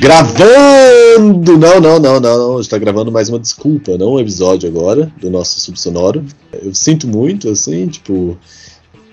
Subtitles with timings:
[0.00, 1.58] Gravando!
[1.58, 2.60] Não, não, não, não.
[2.60, 6.24] Está gravando mais uma desculpa, não um episódio agora do nosso subsonoro.
[6.50, 8.38] Eu sinto muito, assim, tipo.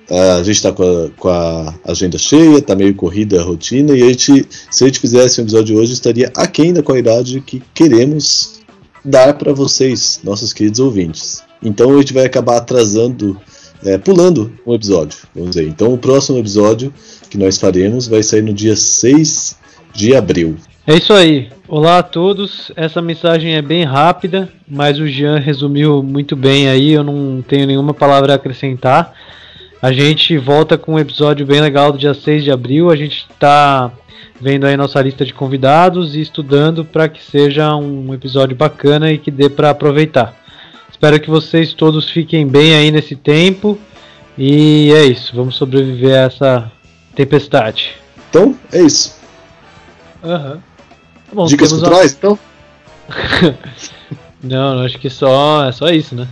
[0.09, 4.07] A gente está com, com a agenda cheia, tá meio corrida a rotina, e a
[4.07, 8.61] gente, se a gente fizesse um episódio hoje, estaria aquém da qualidade que queremos
[9.03, 11.43] dar para vocês, nossos queridos ouvintes.
[11.61, 13.37] Então a gente vai acabar atrasando,
[13.83, 15.67] é, pulando um episódio, vamos dizer.
[15.67, 16.93] Então o próximo episódio
[17.29, 19.57] que nós faremos vai sair no dia 6
[19.93, 20.55] de abril.
[20.85, 21.49] É isso aí.
[21.67, 22.71] Olá a todos.
[22.75, 26.93] Essa mensagem é bem rápida, mas o Jean resumiu muito bem aí.
[26.93, 29.13] Eu não tenho nenhuma palavra a acrescentar.
[29.79, 32.89] A gente volta com um episódio bem legal do dia 6 de abril.
[32.89, 33.91] A gente está
[34.41, 39.19] vendo aí nossa lista de convidados e estudando para que seja um episódio bacana e
[39.19, 40.35] que dê para aproveitar.
[40.89, 43.77] Espero que vocês todos fiquem bem aí nesse tempo.
[44.35, 46.71] E é isso, vamos sobreviver a essa
[47.13, 47.95] tempestade.
[48.29, 49.15] Então, é isso.
[50.23, 50.61] Aham.
[51.33, 51.45] Uhum.
[51.45, 52.17] Dicas culturais, uma...
[52.17, 52.39] então?
[54.41, 56.27] não, acho que só é só isso, né?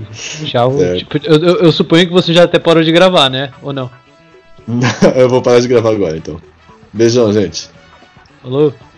[0.00, 0.76] Tipo, tchau.
[0.96, 3.52] Tipo, eu, eu, eu, suponho que você já até parou de gravar, né?
[3.62, 3.90] Ou não?
[5.16, 6.40] eu vou parar de gravar agora, então.
[6.92, 7.68] Beijão, gente.
[8.42, 8.72] Falou.